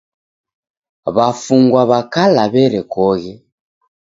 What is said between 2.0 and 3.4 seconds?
kala w'erekoghe.